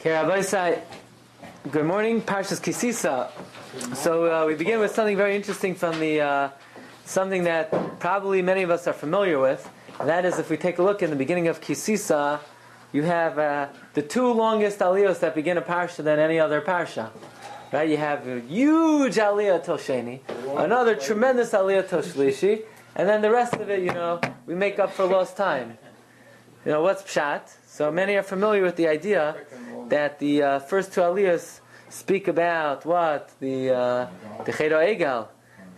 [0.00, 3.30] Good morning, Parshas Kisisa.
[3.96, 6.50] So uh, we begin with something very interesting from the uh,
[7.04, 9.68] something that probably many of us are familiar with.
[9.98, 12.38] And that is, if we take a look in the beginning of Kisisa,
[12.92, 17.10] you have uh, the two longest aliyos that begin a parsha than any other parsha.
[17.72, 17.88] Right?
[17.88, 20.20] You have a huge aliyah till Sheni,
[20.56, 22.62] another tremendous aliyah till Shlishi,
[22.94, 25.76] and then the rest of it, you know, we make up for lost time.
[26.64, 27.50] You know, what's pshat?
[27.66, 29.36] So many are familiar with the idea
[29.88, 34.06] that the uh, first two aliyahs speak about what the uh,
[34.44, 35.28] the Cheder Egal,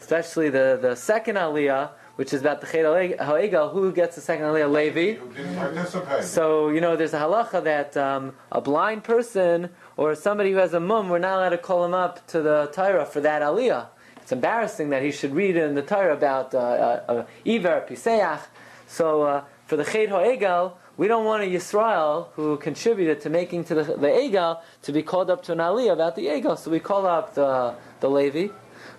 [0.00, 2.98] especially the, the second aliyah, which is about the Cheder
[3.38, 3.70] Egal.
[3.70, 4.70] Who gets the second aliyah?
[4.70, 5.14] Levi.
[5.14, 6.24] Who didn't participate.
[6.24, 10.74] So you know, there's a halacha that um, a blind person or somebody who has
[10.74, 13.86] a mum, we're not allowed to call him up to the Torah for that aliyah.
[14.22, 18.40] It's embarrassing that he should read in the Torah about uh, uh, uh, Iver Piseach.
[18.86, 23.64] So uh, for the Cheder Egal, we don't want a Yisrael who contributed to making
[23.64, 26.58] to the, the Egal to be called up to an Aliyah about the Egel.
[26.58, 28.48] So we call up the, the Levi,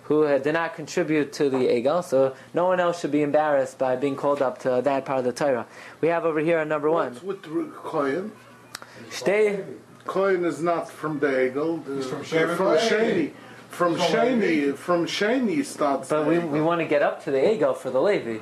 [0.02, 2.02] who uh, did not contribute to the Egel.
[2.02, 5.24] So no one else should be embarrassed by being called up to that part of
[5.26, 5.64] the Torah.
[6.00, 7.12] We have over here on number one.
[7.12, 8.32] What's with the Kohen?
[9.08, 9.62] Stay.
[10.04, 11.86] Kohen is not from the Egel.
[11.86, 13.30] He's from from Sheni.
[13.72, 14.76] From From Sheni, Levi.
[14.76, 16.10] from Sheni starts.
[16.10, 18.38] But we, we want to get up to the Egal for the Levi.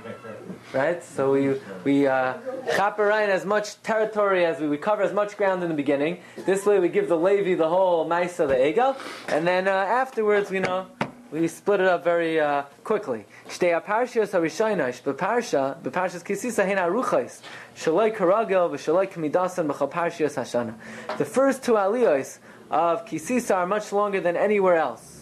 [0.75, 1.03] Right?
[1.05, 2.35] So we, we uh,
[2.73, 6.19] chaperein as much territory as we, we cover as much ground in the beginning.
[6.47, 8.97] This way we give the Levi the whole Maisa, the Egal.
[9.29, 10.89] And then uh, afterwards, you know,
[11.31, 13.25] we split it up very uh, quickly.
[13.49, 17.41] Shtei aparshiyos harishaynash, beparsha, beparshas kisisa hena aruchais,
[17.77, 20.75] shaloi karagel, v'shaloi kamidasan, b'chal parshiyos hashana.
[21.19, 25.20] The first two aliyos of kisisa are much longer than anywhere else.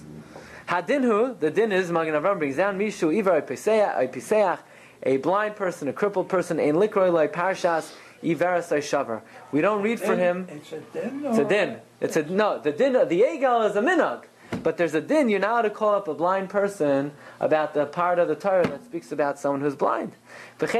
[0.69, 4.58] Hadinhu, the din is, Magen Avram brings down, Mishu, Ivar, Piseach,
[5.02, 9.22] a blind person, a crippled person, ein likroi loy parshas, Iveras shavar.
[9.50, 10.47] We don't read for him.
[10.50, 11.25] It's a din.
[11.25, 11.77] It's a din.
[12.00, 12.60] It's a no.
[12.60, 12.92] The din.
[12.92, 14.25] The egal is a minhag,
[14.62, 15.28] but there's a din.
[15.28, 18.66] You're not allowed to call up a blind person about the part of the Torah
[18.66, 20.12] that speaks about someone who's blind.
[20.60, 20.70] Right?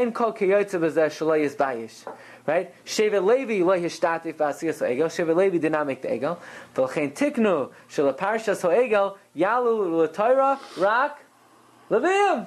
[2.85, 5.09] Shevet Levi lo yishtatif b'asiyas ha'egel.
[5.09, 6.39] Shevet Levi did not make the egel.
[6.75, 11.19] V'chein tiknu shel parshas ha'egel yalu l'Torah rak
[11.91, 12.47] leviim.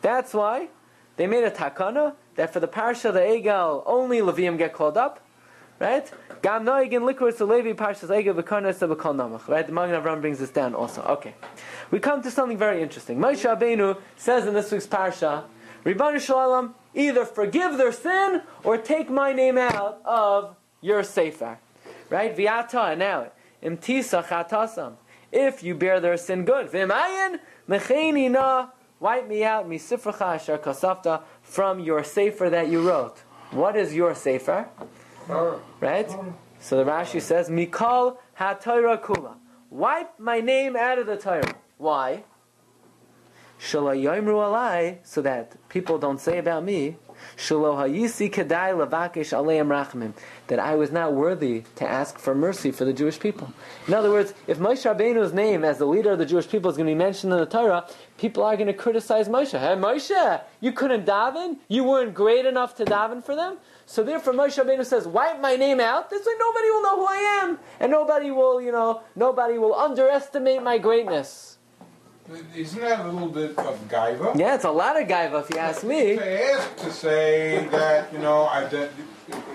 [0.00, 0.68] That's why
[1.16, 5.20] they made a takana that for the parsha the egel only leviim get called up.
[5.78, 6.10] Right?
[6.42, 9.46] Gam noigin liquor to Levi parshas egel v'karnas v'kol namach.
[9.46, 9.66] Right?
[9.66, 11.02] The Magen Avram brings this down also.
[11.02, 11.34] Okay.
[11.90, 13.18] We come to something very interesting.
[13.18, 15.44] Moshe Rabbeinu says in this week's parsha,
[15.84, 21.58] Ribbanu Shalom, either forgive their sin or take my name out of your sefer.
[22.10, 22.36] Right?
[22.36, 23.30] Viata, and now,
[23.62, 24.94] imtisa chatasam.
[25.30, 26.70] If you bear their sin, good.
[26.72, 28.68] V'mayin mecheni na,
[28.98, 33.18] wipe me out, misifracha asher kasafta, from your sefer that you wrote.
[33.52, 34.68] What is your sefer?
[35.28, 36.10] Right?
[36.60, 39.34] So the Rashi says, Mikal ha-Torah kula.
[39.70, 41.54] Wipe my name out of the Torah.
[41.76, 42.24] Why?
[43.60, 46.96] Alai, so that people don't say about me,
[47.36, 48.60] that
[50.60, 53.52] I was not worthy to ask for mercy for the Jewish people.
[53.88, 56.76] In other words, if Moshe Rabbeinu's name as the leader of the Jewish people is
[56.76, 59.58] going to be mentioned in the Torah, people are going to criticize Moshe.
[59.58, 61.56] Hey, Moshe, you couldn't daven?
[61.66, 63.58] You weren't great enough to daven for them?
[63.90, 66.10] So therefore Moshe Rabbeinu says, wipe my name out.
[66.10, 67.58] This way nobody will know who I am.
[67.80, 71.56] And nobody will, you know, nobody will underestimate my greatness.
[72.54, 74.38] Isn't that a little bit of gaiva?
[74.38, 76.16] Yeah, it's a lot of gaiva if you ask me.
[76.16, 78.90] To ask to say that, you know, I did,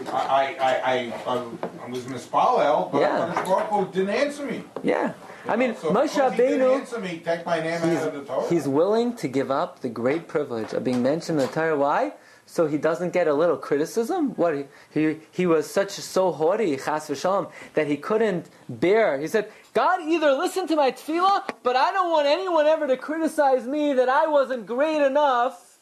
[0.07, 1.47] I, I, I, I,
[1.85, 3.85] I was mispalel, but Yeah.
[3.91, 4.63] Didn't answer me.
[4.81, 5.13] Yeah.
[5.47, 8.13] I mean, so Moshe because he didn't Rabbeinu, answer me, take my name out of
[8.16, 8.49] the Torah.
[8.49, 11.77] he's willing to give up the great privilege of being mentioned in the Torah.
[11.77, 12.13] Why?
[12.45, 14.35] So he doesn't get a little criticism.
[14.35, 19.19] What he he, was such so haughty, chas v'shalom, that he couldn't bear.
[19.19, 22.97] He said, "God, either listen to my tefillah, but I don't want anyone ever to
[22.97, 25.79] criticize me that I wasn't great enough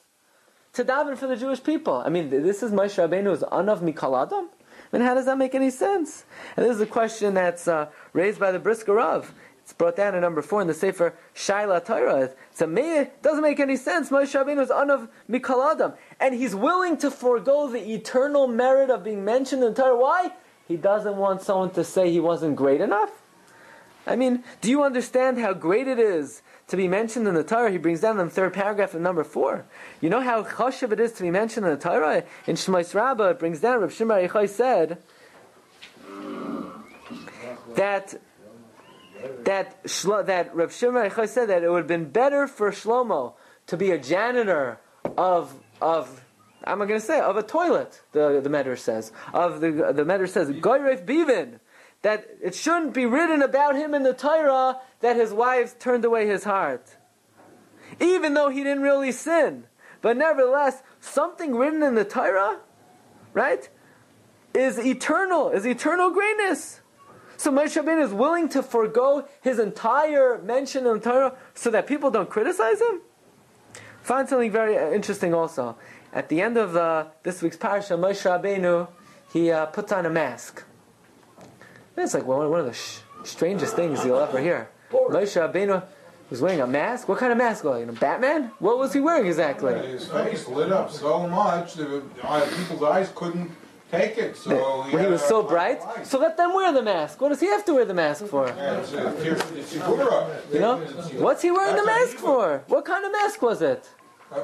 [0.74, 4.50] to daven for the Jewish people." I mean, this is Moshe Rabbeinu's anav mikal adam.
[4.92, 6.26] Mean, how does that make any sense?
[6.58, 9.34] And this is a question that's uh, raised by the Brisker Rav.
[9.64, 12.30] It's brought down in number four in the Sefer Shaila Torah.
[12.52, 14.10] It's a it doesn't make any sense.
[14.10, 19.04] Moshe Rabbeinu is anav mikal adam, and he's willing to forego the eternal merit of
[19.04, 19.98] being mentioned in the Torah.
[19.98, 20.32] Why?
[20.68, 23.10] He doesn't want someone to say he wasn't great enough.
[24.06, 27.72] I mean, do you understand how great it is to be mentioned in the Torah?
[27.72, 29.66] He brings down in the third paragraph in number four.
[30.00, 32.24] You know how chashiv it is to be mentioned in the Torah?
[32.46, 35.00] In Shemais Rabbah, it brings down, Rav Shimon Yochai said
[37.76, 38.22] that
[39.44, 43.34] that Shlo, that Rav Shimon said that it would have been better for Shlomo
[43.68, 44.80] to be a janitor
[45.18, 46.24] of of
[46.64, 48.02] I'm going to say of a toilet.
[48.12, 51.60] The the Medrash says of the the Medrash says Goyref Bivin
[52.02, 56.28] that it shouldn't be written about him in the Torah that his wives turned away
[56.28, 56.98] his heart.
[58.00, 59.66] Even though he didn't really sin.
[60.02, 62.60] But nevertheless, something written in the Torah,
[63.34, 63.70] right,
[64.54, 66.82] is eternal, is eternal greatness.
[67.38, 72.12] So Moshe is willing to forego his entire mention in the Torah so that people
[72.12, 73.02] don't criticize him?
[74.02, 75.78] Find something very uh, interesting also.
[76.14, 78.88] At the end of uh, this week's parasha, Moshe Rabbeinu,
[79.32, 80.64] he uh, puts on a mask.
[81.96, 84.70] It's like one of the sh- strangest things you'll ever hear.
[84.92, 85.84] Moshe Rabbeinu
[86.30, 87.08] was wearing a mask.
[87.08, 87.64] What kind of mask?
[87.64, 88.52] Like, you know, Batman?
[88.60, 89.74] What was he wearing exactly?
[89.88, 93.52] His face lit up so much that uh, people's eyes couldn't
[93.92, 94.38] take it.
[94.38, 95.80] So When he was so bright.
[96.06, 97.20] So let them wear the mask.
[97.22, 98.48] What does he have to wear the mask for?
[98.48, 99.74] Yeah, it's a- it's.
[100.54, 100.78] You know?
[101.26, 102.64] What's he wearing the mask for?
[102.68, 103.84] What kind of mask was it?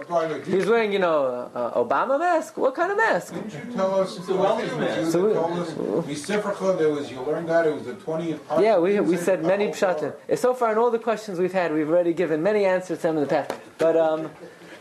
[0.09, 2.57] By the- He was wearing, you know, uh, Obama mask.
[2.57, 3.33] What kind of mask?
[3.33, 4.17] Didn't you tell us?
[4.17, 4.99] It's a wellness man.
[5.05, 5.69] You So we- told us,
[6.11, 8.41] Misifrcha, there was, you learned that, it was the twentieth.
[8.59, 10.11] Yeah, we, we said many pshatim.
[10.37, 13.15] So far, in all the questions we've had, we've already given many answers to them
[13.17, 13.51] in the past.
[13.77, 14.29] But um,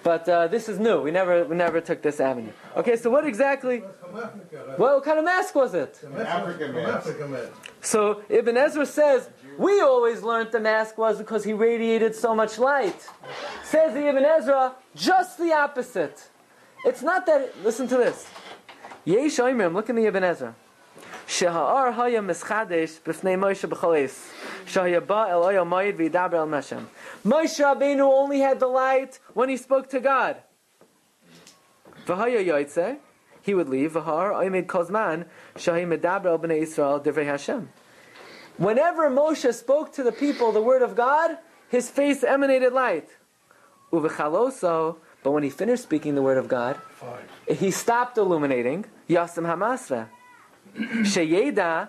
[0.07, 1.03] but uh, this is new.
[1.03, 2.53] We never we never took this avenue.
[2.77, 3.79] Okay, so what exactly?
[4.77, 5.99] What kind of mask was it?
[6.17, 7.49] African man.
[7.81, 12.57] So Ibn Ezra says we always learned the mask was because he radiated so much
[12.57, 13.01] light.
[13.65, 16.29] Says the Ibn Ezra, just the opposite.
[16.85, 17.65] It's not that.
[17.65, 18.29] Listen to this.
[19.05, 20.55] Yesh Oimrim, look in the Ibn Ezra.
[21.27, 24.31] Sheha'ar haya mischadesh b'fnei Moshe b'choles.
[24.65, 26.87] Shehaya ba el oya mayid v'yidaber el Meshem.
[27.25, 30.37] Moshe Rabbeinu only had the light when he spoke to God.
[32.07, 32.99] V'haya yoytze,
[33.43, 33.95] he would leave.
[33.95, 35.27] V'har oimid kozman
[35.57, 37.71] shahi medaber el b'nei Yisrael divrei Hashem.
[38.57, 41.39] Whenever Moshe spoke to the people the word of God,
[41.69, 43.09] his face emanated light.
[43.93, 46.81] Uvechaloso, but when he finished speaking the word of God,
[47.49, 48.85] he stopped illuminating.
[49.11, 50.09] Yasam Hamasra.
[50.77, 51.89] Sheyeda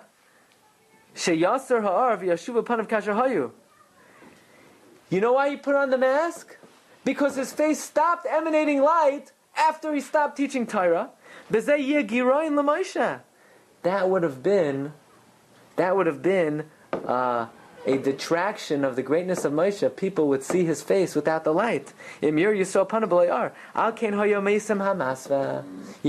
[1.16, 3.51] Sheyasar Ha'ar v'yashuv panav kasher hayu.
[5.10, 6.57] You know why he put on the mask?
[7.04, 11.10] Because his face stopped emanating light after he stopped teaching Torah.
[11.50, 11.69] That
[14.10, 14.94] would have been,
[15.78, 17.45] that would have been uh,
[17.88, 19.95] a detraction of the greatness of Moshe.
[19.95, 21.94] People would see his face without the light.
[22.22, 22.31] You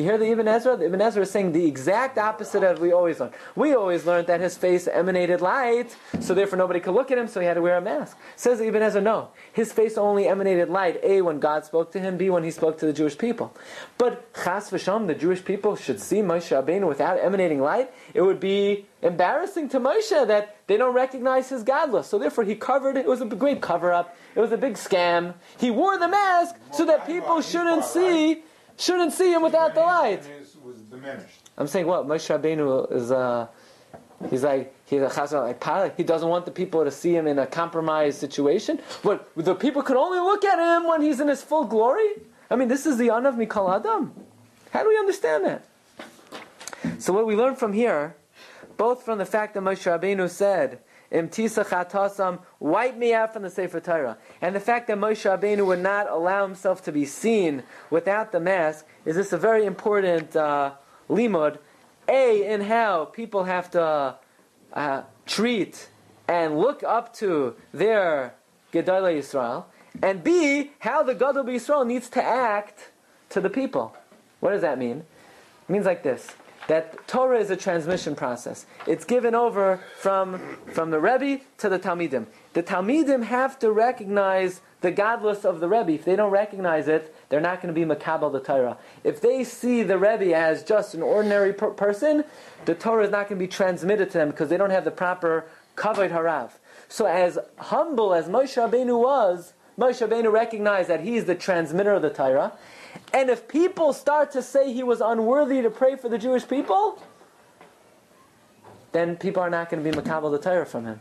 [0.03, 0.77] hear the Ibn Ezra?
[0.77, 3.31] The Ibn Ezra is saying the exact opposite of we always learn.
[3.55, 7.29] We always learned that his face emanated light, so therefore nobody could look at him,
[7.29, 8.17] so he had to wear a mask.
[8.35, 9.29] Says Ibn Ezra, no.
[9.53, 12.79] His face only emanated light, A, when God spoke to him, B, when he spoke
[12.79, 13.55] to the Jewish people.
[13.97, 17.93] But Chas v'sham, the Jewish people should see Moshe Rabbeinu without emanating light.
[18.15, 22.05] It would be embarrassing to Moshe that they don't recognize his gadlus.
[22.05, 23.01] So therefore he covered it.
[23.01, 24.17] It was a great cover up.
[24.35, 25.35] It was a big scam.
[25.59, 28.43] He wore the mask so that people shouldn't see
[28.77, 30.25] shouldn't see him without the light.
[30.25, 31.51] His was diminished.
[31.57, 33.11] I'm saying what Moshe Rabbeinu is.
[33.11, 33.49] Uh,
[34.31, 35.95] he's like he's a chazal like pilot.
[35.97, 38.81] He doesn't want the people to see him in a compromised situation.
[39.03, 42.09] But the people could only look at him when he's in his full glory.
[42.51, 44.13] I mean, this is the anav mikol adam.
[44.73, 45.65] How do we understand that?
[46.99, 48.17] So what we learn from here,
[48.79, 50.79] both from the fact that Moshe Rabbeinu said,
[51.11, 55.29] "Im tisa chatasam, wipe me out from the Sefer Torah," and the fact that Moshe
[55.29, 59.67] Rabbeinu would not allow himself to be seen without the mask, is this a very
[59.67, 60.73] important uh,
[61.11, 61.59] limud.
[62.09, 64.15] A in how people have to
[64.73, 65.89] uh, treat
[66.27, 68.35] and look up to their
[68.73, 69.65] Gedolei Yisrael,
[70.03, 72.91] and B how the Gadol Yisrael needs to act
[73.31, 73.95] to the people.
[74.41, 74.99] What does that mean?
[75.69, 76.29] It means like this
[76.69, 78.67] that Torah is a transmission process.
[78.87, 80.39] It's given over from,
[80.73, 82.27] from the Rebbe to the Talmidim.
[82.53, 85.93] The Talmidim have to recognize the gadlus of the Rebbe.
[85.93, 88.77] If they don't recognize it, they're not going to be Makabal the Torah.
[89.03, 92.25] If they see the Rebbe as just an ordinary per- person,
[92.67, 94.91] the Torah is not going to be transmitted to them because they don't have the
[94.91, 95.47] proper
[95.77, 96.51] Kavod Harav.
[96.89, 101.95] So as humble as Moshe Rabbeinu was, Moshe Rabbeinu recognized that he is the transmitter
[101.95, 102.53] of the Torah.
[103.13, 107.03] And if people start to say he was unworthy to pray for the Jewish people,
[108.93, 111.01] then people are not going to be Makabal the Torah from him.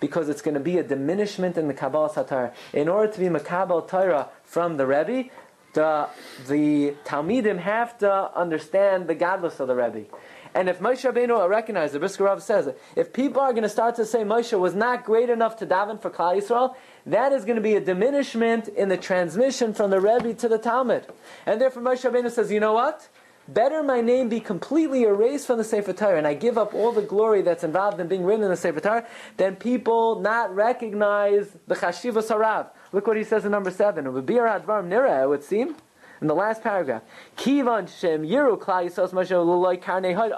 [0.00, 2.54] Because it's going to be a diminishment in the Kabbalah Torah.
[2.72, 5.28] In order to be Makabal Torah from the Rebbe,
[5.74, 6.08] the,
[6.48, 10.06] the Talmidim have to understand the gadlus of the Rebbe.
[10.54, 13.94] And if Moshe Rabbeinu recognized, the Brisker Rav says, if people are going to start
[13.96, 16.74] to say Moshe was not great enough to daven for Klal Yisrael,
[17.06, 20.58] that is going to be a diminishment in the transmission from the Rebbe to the
[20.58, 21.06] Talmud.
[21.46, 23.08] And therefore Moshe Rabbeinu says, you know what?
[23.48, 26.92] Better my name be completely erased from the Sefer Torah, and I give up all
[26.92, 29.06] the glory that's involved in being written in the Sefer Torah,
[29.38, 32.68] than people not recognize the Chashiva Sarav.
[32.92, 34.06] Look what he says in number seven.
[34.06, 35.74] It would be Nira, it would seem
[36.20, 37.02] in the last paragraph.
[37.36, 38.58] Kivan Shem Yiru.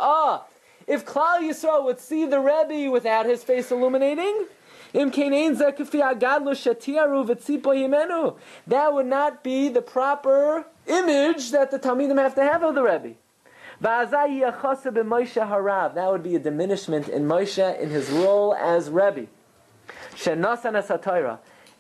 [0.01, 0.45] Ah,
[0.87, 4.47] if Klal Yisrael would see the Rebbe without his face illuminating,
[4.95, 5.11] that
[8.93, 13.15] would not be the proper image that the Talmidim have to have of the Rebbe.
[13.81, 14.11] That
[16.11, 19.27] would be a diminishment in Moshe in his role as Rebbe.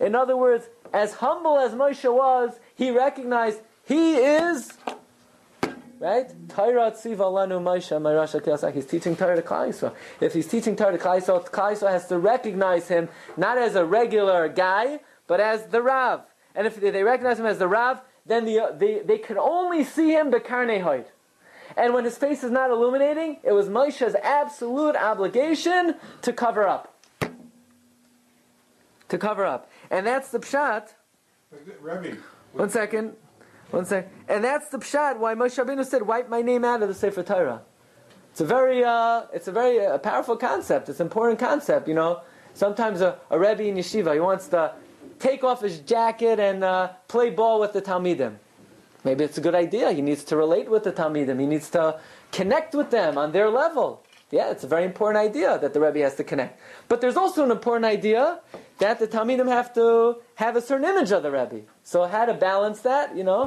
[0.00, 3.60] In other words, as humble as Moshe was, he recognized
[3.92, 4.72] he is
[6.02, 6.32] right?
[6.48, 9.94] Torah tziva lanu Moshe Moshe He's teaching Torah to Klal Yisrael.
[10.20, 13.76] If he's teaching Torah to Klal Yisrael, Klal Yisrael has to recognize him not as
[13.76, 16.22] a regular guy, but as the Rav.
[16.54, 20.10] And if they recognize him as the Rav, then the, they, they can only see
[20.10, 21.04] him bekarne hoid.
[21.76, 27.00] And when his face is not illuminating, it was Moshe's absolute obligation to cover up.
[29.08, 29.70] To cover up.
[29.90, 30.88] And that's the pshat.
[32.52, 33.16] One second.
[33.72, 34.10] One second.
[34.28, 37.22] And that's the pshat why Moshe Rabbeinu said, wipe my name out of the Sefer
[37.22, 37.62] Torah.
[38.30, 40.90] It's a very, uh, it's a very uh, powerful concept.
[40.90, 42.20] It's an important concept, you know.
[42.52, 44.74] Sometimes a, a Rebbe in yeshiva, he wants to
[45.18, 48.36] take off his jacket and uh, play ball with the Talmidim.
[49.04, 49.90] Maybe it's a good idea.
[49.92, 51.40] He needs to relate with the Talmidim.
[51.40, 51.98] He needs to
[52.30, 54.02] connect with them on their level.
[54.30, 56.58] Yeah, it's a very important idea that the Rebbe has to connect.
[56.88, 58.40] But there's also an important idea
[58.78, 61.62] that the Talmidim have to have a certain image of the Rebbe.
[61.84, 63.46] So how to balance that, you know?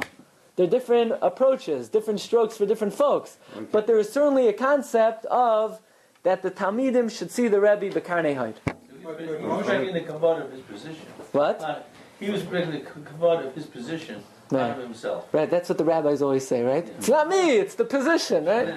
[0.56, 3.36] There are different approaches, different strokes for different folks.
[3.54, 3.66] Okay.
[3.70, 5.80] But there is certainly a concept of
[6.22, 8.54] that the Talmidim should see the Rebbe bekarnei haid.
[8.98, 11.06] He was breaking the kavod of his position.
[11.32, 11.60] What?
[11.60, 11.78] Uh,
[12.18, 14.22] he was breaking the kavod of his position.
[14.50, 14.70] Right.
[14.70, 15.28] Of himself.
[15.34, 16.86] Right, that's what the rabbis always say, right?
[16.86, 16.92] Yeah.
[16.98, 18.68] It's not me, it's the position, right?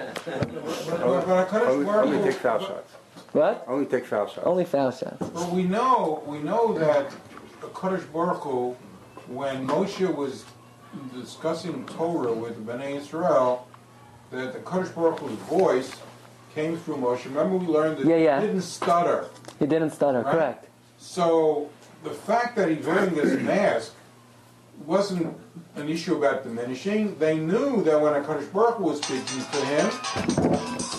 [1.00, 2.92] only, only take foul shots.
[3.32, 3.64] What?
[3.68, 4.44] Only take foul shots.
[4.44, 5.28] Only foul shots.
[5.30, 7.14] But we know, we know that
[7.60, 8.76] the Kaddish Baruch Hu,
[9.28, 10.44] when Moshe was
[11.14, 13.68] discussing Torah with the Bnei Israel,
[14.30, 15.92] that the Kaddish Baruch Hu's voice
[16.54, 17.24] came through Moshe.
[17.24, 18.40] Remember we learned that yeah, yeah.
[18.40, 19.28] he didn't stutter.
[19.58, 20.32] He didn't stutter, right?
[20.32, 20.68] correct.
[20.98, 21.70] So
[22.02, 23.94] the fact that he's wearing this mask
[24.86, 25.36] wasn't
[25.76, 27.18] an issue about diminishing.
[27.18, 29.90] They knew that when a Kaddish Baruch Hu was speaking to him,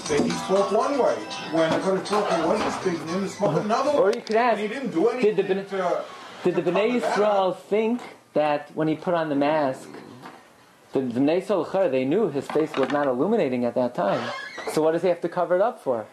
[0.07, 1.15] that he spoke one way.
[1.51, 3.97] When a Kaddish Baruch Hu wasn't speaking to him, he spoke another way.
[3.97, 6.03] Or you could ask, and he didn't do anything did the, to,
[6.43, 8.01] did the Bnei Israel think
[8.33, 9.89] that when he put on the mask,
[10.93, 14.31] the, the they knew his face was not illuminating at that time.
[14.73, 16.05] So what does he have to cover it up for?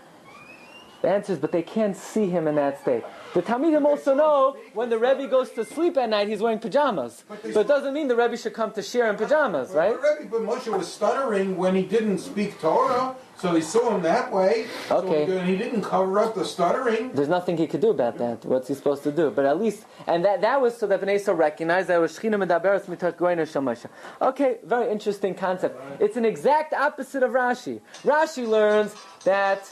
[1.02, 3.04] The answer is, but they can't see him in that state.
[3.34, 7.24] The Talmidim also know when the Rebbe goes to sleep at night, he's wearing pajamas.
[7.52, 9.94] So it doesn't mean the Rebbe should come to share in pajamas, right?
[10.00, 14.02] But, Rebbe, but Moshe was stuttering when he didn't speak Torah, so he saw him
[14.02, 14.66] that way.
[14.90, 15.26] Okay.
[15.26, 17.12] So he didn't cover up the stuttering.
[17.12, 18.44] There's nothing he could do about that.
[18.44, 19.30] What's he supposed to do?
[19.30, 22.34] But at least, and that, that was so that Bnei Yisrael recognized that was Shechina
[22.42, 23.86] Medaberes Mitat Goyna Shemoshe.
[24.20, 25.80] Okay, very interesting concept.
[26.00, 27.80] It's an exact opposite of Rashi.
[28.02, 29.62] Rashi learns that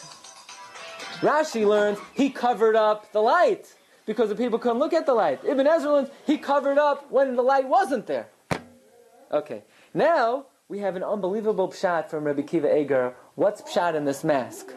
[1.20, 5.40] Rashi learns he covered up the light because the people couldn't look at the light.
[5.44, 8.28] Ibn Ezra learns he covered up when the light wasn't there.
[9.32, 13.14] Okay, now we have an unbelievable pshat from Rabbi Akiva Eiger.
[13.36, 14.72] What's pshat in this mask?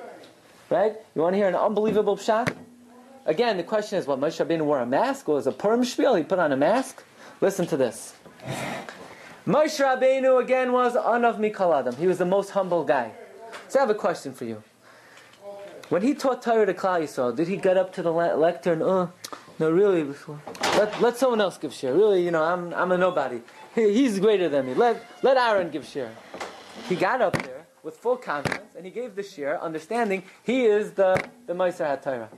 [0.70, 0.94] Right?
[1.16, 2.54] You want to hear an unbelievable pshat?
[3.26, 5.30] Again, the question is, what Moshe Rabbeinu wore a mask?
[5.30, 6.16] Was a Purim spiel?
[6.16, 7.02] He put on a mask?
[7.40, 8.16] Listen to this.
[9.48, 11.96] Moshe Rabbeinu again was Anav Mikal Adam.
[11.96, 13.14] He was the most humble guy.
[13.70, 14.62] So I have a question for you.
[15.88, 18.82] When he taught Torah to Klal Yisrael, did he get up to the le- lectern?
[18.82, 19.10] Oh,
[19.58, 20.04] no, really.
[20.76, 21.94] Let, let someone else give share.
[21.94, 23.40] Really, you know, I'm, I'm a nobody.
[23.74, 24.74] He, he's greater than me.
[24.74, 26.12] Let, let Aaron give share.
[26.90, 30.92] He got up there with full confidence and he gave the share, understanding he is
[30.92, 32.30] the, the Meiser HaTorah.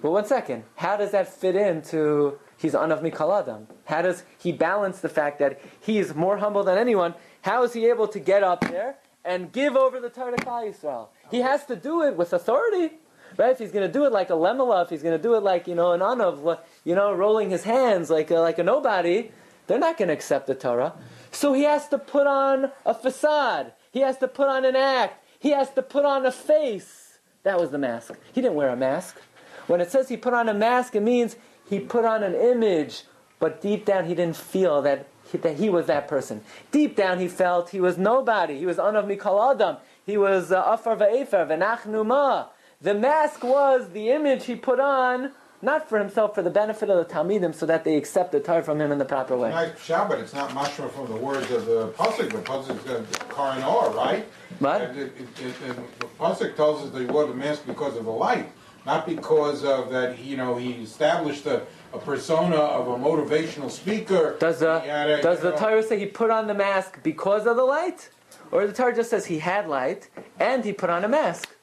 [0.00, 0.64] But one second.
[0.76, 3.66] How does that fit into he's Anav Mikal Adam?
[3.84, 7.14] How does he balance the fact that he is more humble than anyone?
[7.42, 10.70] How is he able to get up there and give over the Torah to Klal
[10.70, 11.08] Yisrael?
[11.30, 12.96] He has to do it with authority.
[13.36, 13.50] Right?
[13.50, 15.42] If he's going to do it like a lemela, if he's going to do it
[15.42, 19.32] like, you know, an anav, you know, rolling his hands like a, like a nobody,
[19.66, 20.92] they're not going to accept the Torah.
[21.32, 23.72] So he has to put on a facade.
[23.94, 25.24] He has to put on an act.
[25.38, 27.20] He has to put on a face.
[27.44, 28.14] That was the mask.
[28.32, 29.20] He didn't wear a mask.
[29.68, 31.36] When it says he put on a mask, it means
[31.70, 33.04] he put on an image,
[33.38, 36.42] but deep down he didn't feel that he, that he was that person.
[36.72, 38.58] Deep down he felt he was nobody.
[38.58, 39.76] He was anav mikal adam.
[40.04, 42.48] He was uh, Afar Va'efer, V'nachnu Ma.
[42.80, 45.30] The mask was the image he put on,
[45.64, 48.62] not for himself, for the benefit of the Talmidim, so that they accept the Torah
[48.62, 49.50] from him in the proper way.
[49.50, 52.30] Nice Shabbat, it's not mashma from the words of the Pasuk.
[52.30, 54.26] The Pasuk is Karin Or, right?
[54.58, 54.82] What?
[54.82, 58.04] And it, it, it, the Pasuk tells us that he wore the mask because of
[58.04, 58.50] the light,
[58.86, 64.36] not because of that, you know, he established a, a persona of a motivational speaker.
[64.38, 67.64] Does, the, a, does the Torah say he put on the mask because of the
[67.64, 68.10] light?
[68.52, 71.53] Or the Torah just says he had light and he put on a mask.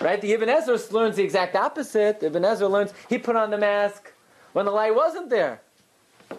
[0.00, 0.20] Right?
[0.20, 2.22] The Ibn Ezra learns the exact opposite.
[2.22, 4.12] Ibn Ezra learns he put on the mask
[4.52, 5.60] when the light wasn't there.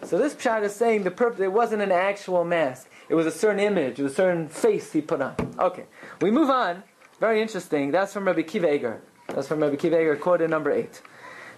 [0.04, 2.88] So this pshat is saying the purpose, it wasn't an actual mask.
[3.08, 5.36] It was a certain image, it was a certain face he put on.
[5.58, 5.84] Okay,
[6.20, 6.82] we move on.
[7.20, 7.92] Very interesting.
[7.92, 9.00] That's from Rabbi Akiva Eiger.
[9.28, 11.00] That's from Rabbi Akiva Eiger, quoted number eight.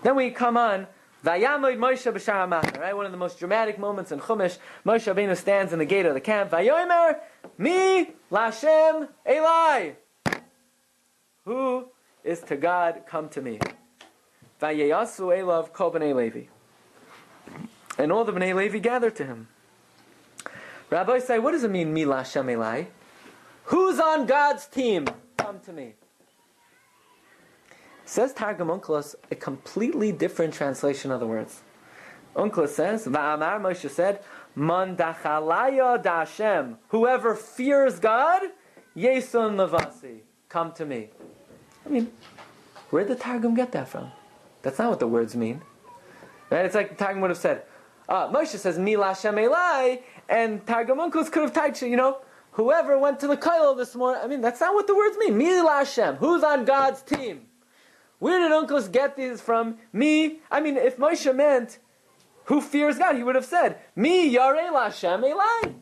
[0.02, 0.86] Then we come on.
[1.24, 2.94] Vayamoid Moshe b'shar right?
[2.94, 4.58] One of the most dramatic moments in Chumash.
[4.84, 6.50] Moshe Rabbeinu stands in the gate of the camp.
[6.50, 7.18] Vayomer
[7.56, 9.92] mi lashem Eli.
[11.46, 11.88] Who
[12.24, 13.02] is to God?
[13.06, 13.60] Come to me.
[14.60, 16.44] Vayeyasu Elav kol b'nei Levi.
[17.98, 19.48] And all the b'nei Levi gathered to him.
[20.90, 22.84] Rabbi say, what does it mean, mi lashem Eli?
[23.64, 25.06] Who's on God's team?
[25.36, 25.94] Come to me.
[28.04, 31.62] Says Targum Onkelos a completely different translation of the words.
[32.36, 34.22] Onkelos says, Va'amar Moshe said,
[34.54, 36.76] Man dachalaya.
[36.88, 38.42] Whoever fears God,
[38.96, 40.20] Yesun levasi.
[40.48, 41.08] Come to me.
[41.84, 42.12] I mean,
[42.90, 44.10] where did the Targum get that from?
[44.62, 45.62] That's not what the words mean.
[46.50, 46.64] Right?
[46.64, 47.62] It's like the Targum would have said,
[48.08, 52.18] uh, Moshe says, Mi lashem elai, and Targum Onkelos could have typed, you know,
[52.52, 54.20] whoever went to the Kailo this morning.
[54.22, 55.36] I mean, that's not what the words mean.
[55.36, 56.16] Mi lashem.
[56.18, 57.46] Who's on God's team?
[58.18, 59.76] Where did Onkelos get these from?
[59.92, 60.40] Me?
[60.50, 61.78] I mean, if Moshe meant
[62.44, 65.74] who fears God, he would have said, Me, Yarei Lashem Elai.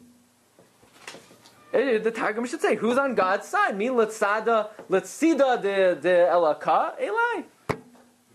[1.73, 3.77] Eh, The Targum should say, who's on God's side?
[3.77, 7.45] Me, Letzada, Letzida de, de Elaka, Elai.
[7.71, 7.77] You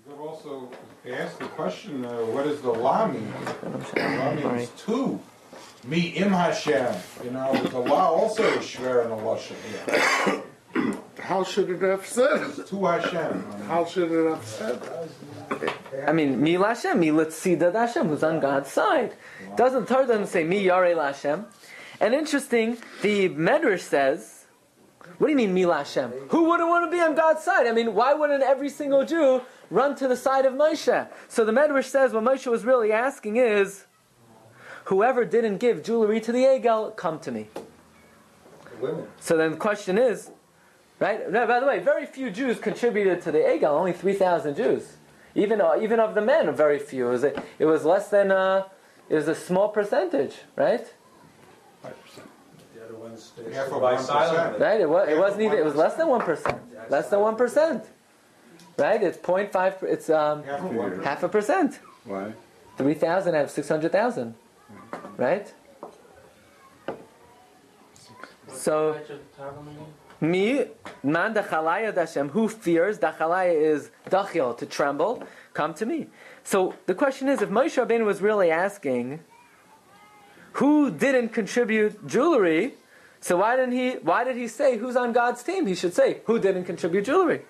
[0.09, 0.69] could also
[1.07, 3.31] ask the question, uh, what does the la mean?
[3.95, 5.19] La means two.
[5.85, 6.95] Me im Hashem.
[7.23, 10.43] You know, the la also is shver and a lashon.
[11.19, 12.65] How should it have said?
[12.67, 13.45] Two Hashem.
[13.67, 14.81] How should it have said?
[16.07, 19.13] I mean, Mi Lashem, Mi Letzida de Hashem, who's on God's side.
[19.55, 21.45] Doesn't, Torah doesn't say Mi Yarei Lashem.
[21.99, 24.45] And interesting, the Medrash says,
[25.17, 26.11] what do you mean, Mi Lashem?
[26.29, 27.65] Who wouldn't want to be on God's side?
[27.65, 31.07] I mean, why wouldn't every single Jew run to the side of Moshe?
[31.27, 33.85] So the Medrash says what Moshe was really asking is,
[34.85, 37.47] whoever didn't give jewelry to the Egel, come to me.
[38.79, 39.07] Women.
[39.19, 40.29] So then the question is,
[40.99, 41.31] right?
[41.31, 43.71] No, by the way, very few Jews contributed to the Egel.
[43.71, 44.97] Only three thousand Jews.
[45.33, 47.07] Even uh, even of the men, very few.
[47.07, 48.67] It was, a, it was less than uh,
[49.09, 50.93] it was a small percentage, right?
[51.83, 54.03] The other ones, they Half of survive 1%.
[54.03, 54.59] silently.
[54.65, 54.81] Right?
[54.81, 56.57] It was, it wasn't even it was less than one percent.
[56.89, 57.85] Less than one percent.
[58.77, 59.01] Right?
[59.01, 61.03] It's 0.5 It's um, Half of one.
[61.03, 61.79] half a percent.
[62.05, 62.33] Why?
[62.77, 64.35] Three thousand out of six hundred thousand.
[65.17, 65.51] Right?
[68.51, 68.93] So.
[68.93, 69.85] Which of the Targum again?
[70.19, 70.65] Me,
[71.03, 76.07] man dachalaya dashem, who fears, dachalaya is dachil, to tremble, come to me.
[76.43, 79.19] So the question is, if Moshe Rabbeinu was really asking,
[80.57, 82.73] who didn't contribute jewelry,
[83.19, 85.67] so why didn't he, why did he say, who's on God's team?
[85.67, 87.41] He should say, who didn't contribute jewelry?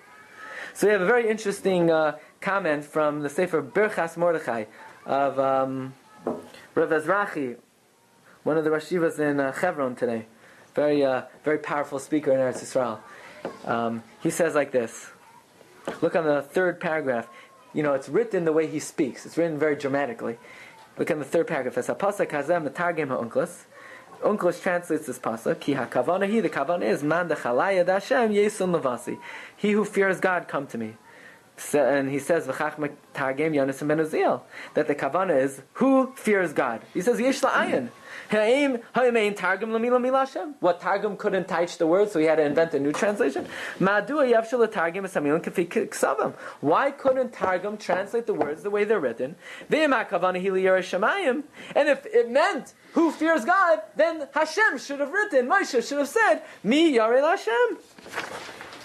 [0.74, 4.64] So we have a very interesting uh, comment from the Sefer Birchas Mordechai
[5.06, 5.94] of um,
[6.74, 7.56] Rav Ezrachi,
[8.42, 10.26] one of the Rashivas in uh, Chevron today.
[10.74, 13.00] Very, uh, very powerful speaker in Eretz Yisrael.
[13.66, 15.10] Um, he says like this.
[16.02, 17.26] Look on the third paragraph.
[17.72, 19.24] You know, it's written the way he speaks.
[19.24, 20.36] It's written very dramatically.
[20.98, 21.78] Look on the third paragraph.
[21.78, 23.66] It's a pasuk hazem metargem ha'unklas.
[24.20, 25.60] Unklas translates this pasuk.
[25.60, 26.40] Ki hakavana he.
[26.40, 29.18] The kavana is man dechalaya dashem yesun levasi.
[29.56, 30.96] He who fears God, come to me.
[31.58, 32.90] So, and he says targem
[34.74, 36.82] that the kavana is who fears God.
[36.94, 37.90] He says yesh la'ayin.
[40.60, 43.46] What targum couldn't touch the word, so he had to invent a new translation.
[46.60, 49.34] Why couldn't targum translate the words the way they're written?
[49.70, 49.92] And
[51.88, 55.48] if it meant who fears God, then Hashem should have written.
[55.48, 57.78] Moshe should have said mi yarei Hashem.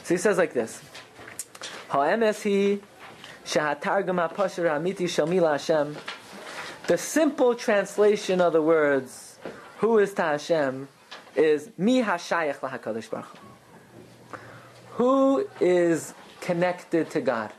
[0.04, 0.82] So he says like this.
[1.94, 2.80] Ha'emes hi
[3.46, 5.96] shahatargum ha'pasher ha'amiti shel mila Hashem.
[6.88, 9.38] The simple translation of the words
[9.78, 10.88] "Who is to Hashem"
[11.36, 13.38] is "Mi hashayach lahakadosh baruch Hu."
[15.04, 17.54] Who is connected to God?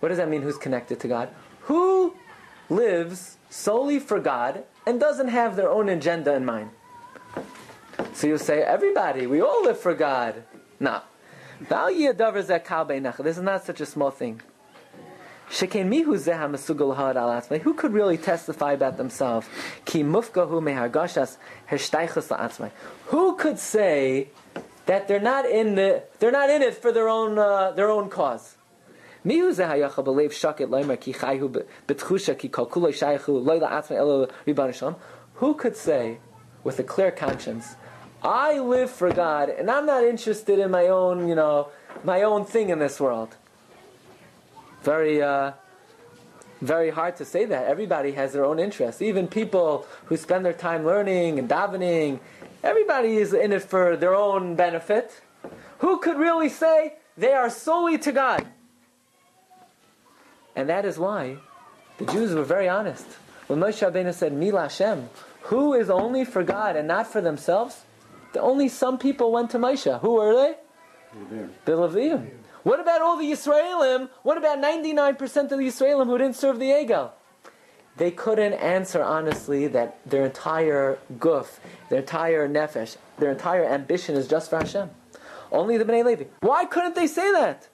[0.00, 0.40] What does that mean?
[0.40, 1.28] Who's connected to God?
[1.68, 2.16] Who
[2.70, 6.70] lives solely for God and doesn't have their own agenda in mind?
[8.14, 10.42] So you say, everybody, we all live for God.
[10.80, 11.02] No.
[13.22, 14.40] This is not such a small thing.
[17.62, 19.46] Who could really testify about themselves?
[23.10, 24.28] Who could say
[24.86, 28.08] that they're not in the they're not in it for their own uh, their own
[28.08, 28.56] cause?
[35.40, 36.18] Who could say
[36.64, 37.76] with a clear conscience,
[38.24, 41.68] I live for God, and I'm not interested in my own, you know,
[42.04, 43.36] my own thing in this world.
[44.82, 45.52] Very, uh,
[46.62, 47.66] very hard to say that.
[47.66, 49.02] Everybody has their own interests.
[49.02, 52.20] Even people who spend their time learning and davening,
[52.62, 55.20] everybody is in it for their own benefit.
[55.78, 58.46] Who could really say they are solely to God?
[60.56, 61.36] And that is why
[61.98, 63.06] the Jews were very honest.
[63.48, 65.10] When Moshe Rabbeinu said, Mila Hashem,
[65.42, 67.82] who is only for God and not for themselves?
[68.36, 70.00] Only some people went to Moshe.
[70.00, 70.54] Who were they?
[71.64, 72.30] The Levim.
[72.62, 74.08] What about all the Yisraelim?
[74.22, 77.10] What about 99% of the Yisraelim who didn't serve the Egel?
[77.96, 81.58] They couldn't answer honestly that their entire guf,
[81.90, 84.90] their entire nefesh, their entire ambition is just for Hashem.
[85.52, 86.24] Only the Bnei Levi.
[86.40, 87.68] Why couldn't they say that?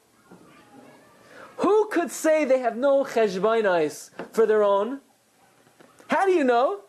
[1.58, 5.00] Who could say they have no cheshbonais for their own?
[6.08, 6.80] How do you know?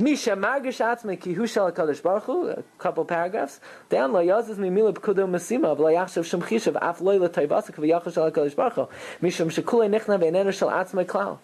[0.00, 2.48] Misha margish atzme ki hu shel baruch hu.
[2.48, 3.60] A couple paragraphs
[3.90, 4.12] down.
[4.12, 8.30] Lo yazis mi milah b'kudu masima v'lo yachshav shem chishav af loy l'tayvasik v'yachal shel
[8.30, 8.88] baruch hu.
[9.22, 11.38] Mishum shekulei nichna v'enenu shel atzme klal.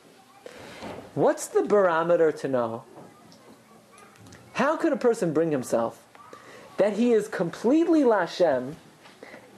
[1.14, 2.84] What's the barometer to know?
[4.54, 6.02] How could a person bring himself
[6.78, 8.74] that he is completely Lashem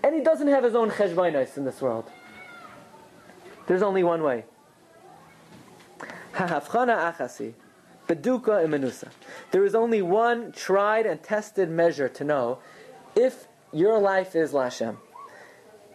[0.03, 2.11] and he doesn't have his own cheshbainos in this world?
[3.69, 4.45] There's only one way.
[6.35, 7.55] Hahafchana achasi.
[8.09, 9.09] Beduka imenusa.
[9.51, 12.59] There is only one tried and tested measure to know
[13.15, 14.97] if your life is Lashem.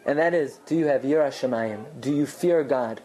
[0.06, 2.00] And that is, do you have Yira Shemayim?
[2.00, 3.02] Do you fear God?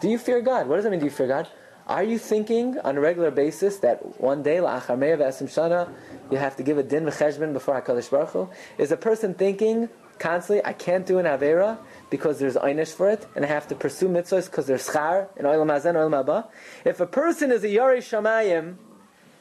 [0.00, 0.68] Do you fear God?
[0.68, 1.48] What does that mean, do you fear God?
[1.86, 5.90] Are you thinking on a regular basis that one day, la'achar me'av shana,
[6.30, 8.48] you have to give a din v'cheshbon before HaKadosh Baruch Hu?
[8.78, 11.78] Is a person thinking constantly, I can't do an Avera
[12.14, 15.44] because there's einish for it, and I have to pursue mitzvahs because there's schar in
[15.46, 16.46] oil mazen, oil maba.
[16.84, 18.76] If a person is a yari shamayim,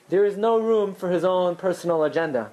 [0.09, 2.49] there is no room for his own personal agenda.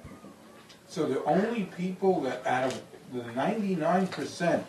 [0.87, 2.79] So the only people that out of
[3.11, 4.63] the 99%,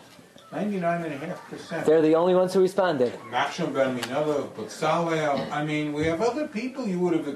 [0.51, 3.13] 99.5%, They're the only ones who responded.
[3.29, 7.27] Nachshon Ben Minada, Batzalel, I mean, we have other people you would have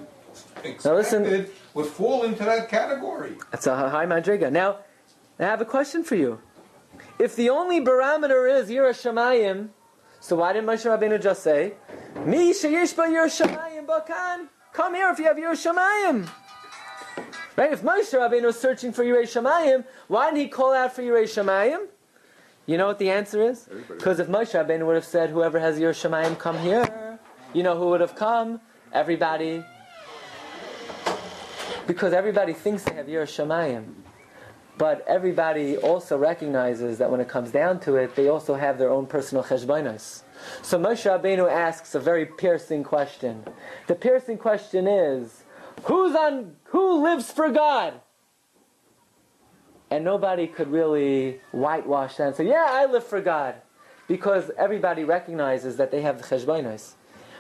[0.83, 3.33] Now listen- expected would fall into that category.
[3.51, 4.51] That's a high madriga.
[4.51, 4.77] Now,
[5.39, 6.39] I have a question for you.
[7.19, 9.69] If the only barometer is Yira Shamayim,
[10.19, 11.73] so why didn't Moshe Rabbeinu just say,
[12.25, 14.47] Mi sheyesh ba Yira Shamayim bakan?
[14.71, 16.29] Come here if you have Yira Shamayim.
[17.55, 17.71] Right?
[17.71, 21.23] If Moshe Rabbeinu was searching for Yira Shamayim, why didn't he call out for Yira
[21.23, 21.87] Shamayim?
[22.67, 23.67] You know what the answer is?
[23.87, 27.17] Because if Moshe Rabbeinu would have said, whoever has Yira Shamayim, come here,
[27.53, 28.61] you know who would have come?
[28.93, 29.63] Everybody.
[31.87, 33.93] Because everybody thinks they have Yira Shamayim.
[34.77, 38.91] But everybody also recognizes that when it comes down to it, they also have their
[38.91, 40.21] own personal cheshbonos.
[40.61, 43.43] So Moshe Rabbeinu asks a very piercing question.
[43.87, 45.43] The piercing question is,
[45.85, 48.01] who's on, who lives for God?
[49.89, 53.55] And nobody could really whitewash that and say, yeah, I live for God.
[54.07, 56.93] Because everybody recognizes that they have the cheshbonos.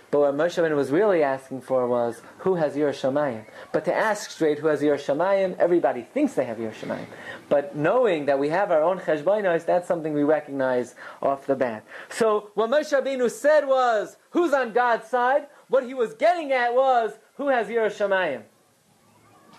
[0.09, 3.43] But what Moshe Rabbeinu was really asking for was, who has Yer Shamayim?
[3.73, 7.07] But to ask straight who has Yer Shamayim, everybody thinks they have Yer Shamayim.
[7.49, 11.83] But knowing that we have our own Cheshbainos, that's something we recognize off the bat.
[12.09, 15.47] So what Moshe Rabbeinu said was, who's on God's side?
[15.67, 18.43] What he was getting at was, who has Yer Shamayim?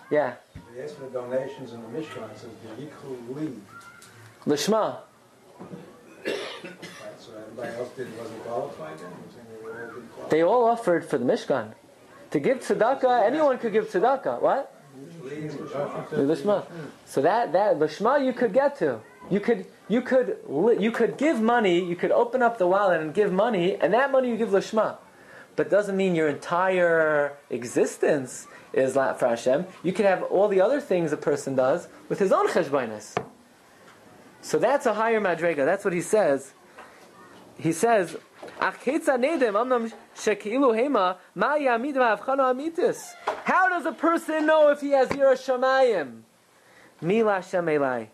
[0.09, 0.33] Yeah.
[0.73, 3.53] They asked for donations in the Mishkan, it says the Yikhu Li.
[4.47, 4.97] Lishma.
[6.25, 6.35] Right,
[7.19, 9.11] so everybody else did, wasn't qualified then?
[10.29, 11.73] They all offered for the Mishkan.
[12.31, 14.41] To give tzedakah, anyone could give tzedakah.
[14.41, 14.73] What?
[16.11, 16.65] Lishma.
[17.05, 18.99] So that that Lishma you could get to.
[19.29, 20.37] You could you could
[20.79, 21.83] you could give money.
[21.83, 24.97] You could open up the wallet and give money, and that money you give Lishma.
[25.55, 29.65] But doesn't mean your entire existence is for Hashem.
[29.83, 33.15] You could have all the other things a person does with his own cheshbonus.
[34.41, 35.65] So that's a higher madrega.
[35.65, 36.53] That's what he says.
[37.57, 38.15] He says,
[38.59, 38.71] How
[43.69, 46.23] does a person know if he has Yira Shamayim?
[47.01, 48.07] Mila Hashem Elai.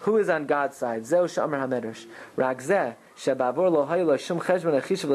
[0.00, 1.04] Who is on God's side?
[1.04, 2.06] Zeu Shamar HaMedrash.
[2.36, 2.94] Ragzeh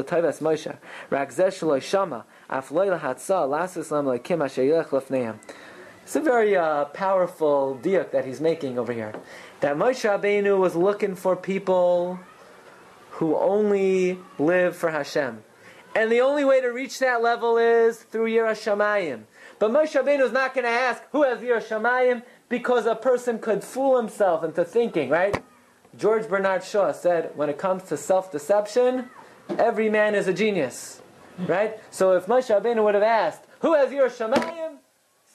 [0.01, 0.77] l'tayvas Moshe.
[1.09, 5.39] Ragzeh shelo shama af lo lahatza lasis lam lekim asher yilech lefneim.
[6.03, 9.13] It's a very uh, powerful diak that he's making over here.
[9.61, 12.19] That Moshe Rabbeinu was looking for people
[13.17, 15.43] who only live for Hashem.
[15.95, 19.23] And the only way to reach that level is through Yira Shamayim.
[19.57, 23.39] But Moshe Rabbeinu is not going to ask who has Yira Shamayim because a person
[23.39, 25.43] could fool himself into thinking, right?
[25.97, 29.09] George Bernard Shaw said, when it comes to self-deception,
[29.57, 31.01] every man is a genius,
[31.39, 31.79] right?
[31.89, 34.77] So if Moshe Rabbeinu would have asked, who has Yira Shamayim?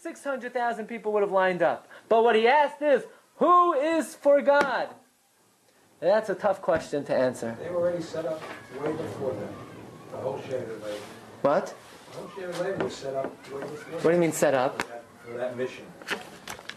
[0.02, 1.88] 600,000 people would have lined up.
[2.08, 3.02] But what he asked is,
[3.36, 4.88] who is for God?
[6.02, 7.56] And that's a tough question to answer.
[7.62, 8.42] They were already set up
[8.82, 9.48] way before that.
[10.10, 10.96] The whole Shevet Levi.
[11.42, 11.74] What?
[12.10, 14.82] The whole Shevet Levi was set up way before What do you mean set up?
[14.82, 15.84] For that, for that mission.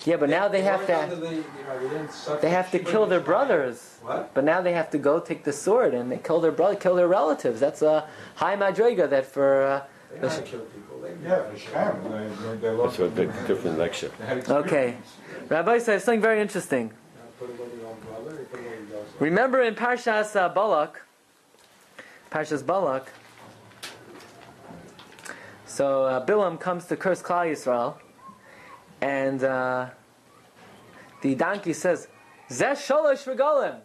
[0.06, 2.78] Yeah, but now they have to the- you know, they didn't suck they have to
[2.78, 3.98] kill their brothers.
[4.04, 4.32] What?
[4.36, 6.94] But now they have to go take the sword and they kill their brother, kill
[6.94, 7.60] their relatives.
[7.60, 9.82] That's a high madriga that for uh,
[10.14, 11.00] They know to kill people.
[11.02, 13.00] They Yeah, the Shem, they, they, they lost.
[13.00, 14.12] That's a big, different lecture.
[14.20, 14.90] They had Okay.
[15.00, 15.50] experience.
[15.50, 16.94] Rabbi says something very interesting.
[19.20, 21.02] Remember in Parshas uh, Balak,
[22.32, 23.12] Parshas Balak,
[25.66, 27.96] so uh, Bilam comes to curse Klal Yisrael,
[29.02, 29.90] and uh,
[31.22, 32.08] the donkey says,
[32.50, 33.80] "Zeh sholosh regalim."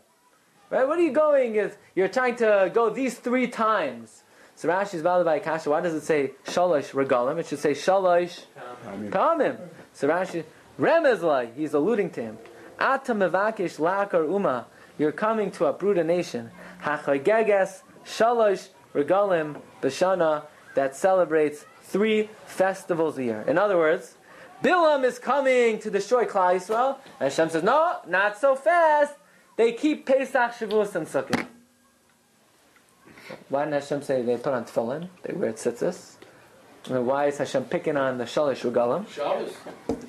[0.71, 0.87] Right?
[0.87, 1.57] What are you going?
[1.57, 4.23] Is you're trying to go these three times?
[4.55, 5.71] So Rashi's valid by Kasha.
[5.71, 7.39] Why does it say sholosh regalim?
[7.39, 8.41] It should say sholosh
[8.85, 9.59] pamim.
[9.93, 10.45] So Rashi
[10.79, 11.55] remezlai.
[11.55, 12.39] He's alluding to him.
[12.79, 14.67] Ata mevakish lakar uma.
[15.01, 16.51] You're coming to uproot a nation.
[16.83, 23.45] Hachageges shalosh regalim b'shana that celebrates three festivals a year.
[23.49, 24.19] In other words,
[24.63, 29.15] Bilam is coming to destroy Klal Yisrael, and Hashem says, "No, not so fast.
[29.57, 31.47] They keep Pesach, Shavuos, and Sukkot."
[33.49, 35.09] Why didn't Hashem say they put on tefillin?
[35.23, 36.17] They wear tzitzis.
[36.85, 39.09] And then why is Hashem picking on the shalosh regalim?
[39.09, 39.55] Shabbos.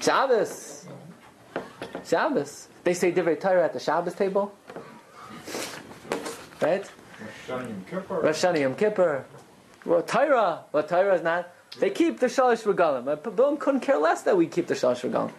[0.02, 0.88] Shabbos.
[2.04, 2.68] Shabbos.
[2.84, 4.54] They say Divrei Torah at the Shabbos table.
[6.62, 6.90] Right?
[7.48, 8.22] Rosh Hashanah Yom Kippur.
[8.22, 9.26] Rosh Yom Kippur.
[9.86, 10.64] Well, Torah.
[10.72, 11.52] Well, Torah is not.
[11.80, 13.06] They keep the Shalosh Regalim.
[13.06, 15.32] But Bilam couldn't care less that we keep the Shalosh Regalim.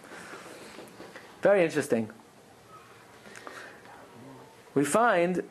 [1.41, 2.09] Very interesting.
[4.73, 5.43] We find,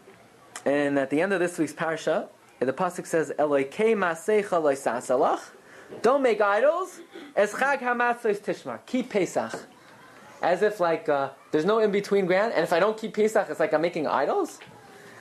[0.65, 5.41] and at the end of this week's parsha, the pasuk says, "Eloikei masecha loisasalach."
[6.01, 7.01] Don't make idols.
[7.37, 8.81] As chag hamatzos tishmar.
[8.87, 9.67] Keep Pesach.
[10.41, 13.49] As if like uh, there's no in between ground, and if I don't keep Pesach,
[13.49, 14.59] it's like I'm making idols.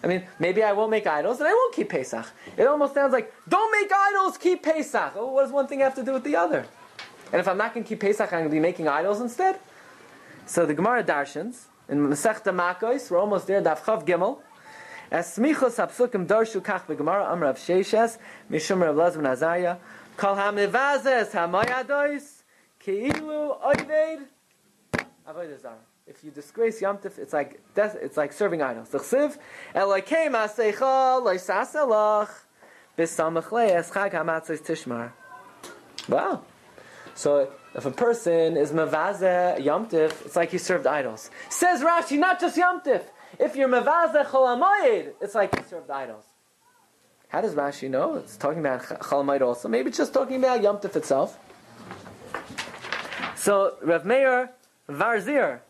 [0.04, 2.26] I mean, maybe I won't make idols, and I won't keep Pesach.
[2.58, 5.14] It almost sounds like don't make idols, keep Pesach.
[5.16, 6.66] Oh, what does one thing have to do with the other?
[7.32, 9.60] And if I'm not going to keep Pesach, I'm going to be making idols instead.
[10.46, 13.62] So the Gemara darshans in Masechta Makos, we're almost there.
[13.62, 14.40] Daf Chav Gimel.
[15.12, 18.18] As smichos darshu kach amr Rav Sheishes
[18.50, 19.78] mishum Rav Lezman Azariah
[20.16, 22.44] kol hamivazes hamoyadois
[22.82, 24.26] keilu oived
[25.28, 25.91] avodah zara.
[26.08, 28.90] If you disgrace Yom Tif, it's like death, it's like serving idols.
[28.90, 29.38] T'chsiv
[29.76, 32.30] elokei maseicha loisaselach
[32.98, 35.12] b'samach le'es chag hamatzos tishmar.
[36.10, 36.42] Wow.
[37.14, 41.30] So if a person is mavaze Yom Tif, it's like he served idols.
[41.50, 43.04] Says Rashi, not just Yom Tif.
[43.40, 46.26] If you're mavaze Chol Hamoed, it's like you served idols.
[47.30, 48.16] How does Rashi know?
[48.16, 49.70] It's talking about Chol Hamoed also.
[49.70, 51.38] Maybe it's just talking about Yom Tif itself.
[53.36, 54.52] So Rav Meir
[54.90, 55.62] Varzir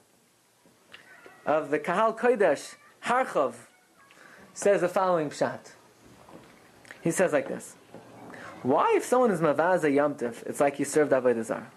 [1.46, 2.76] of the Kahal Kodesh
[3.06, 3.54] Harchov
[4.54, 5.72] says the following pshat.
[7.02, 7.76] He says like this.
[8.64, 11.72] Why, if someone is mavaza Yom Tif, it's like he served Avodah Zarah?